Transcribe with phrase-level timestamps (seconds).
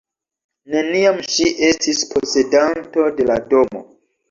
[0.75, 3.87] Neniam ŝi estis posedanto de la domo.